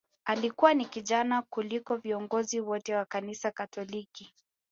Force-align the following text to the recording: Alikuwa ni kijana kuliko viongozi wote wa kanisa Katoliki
Alikuwa 0.25 0.73
ni 0.73 0.85
kijana 0.85 1.41
kuliko 1.41 1.95
viongozi 1.95 2.59
wote 2.61 2.95
wa 2.95 3.05
kanisa 3.05 3.51
Katoliki 3.51 4.33